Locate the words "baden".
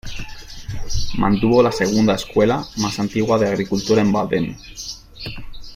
4.11-4.57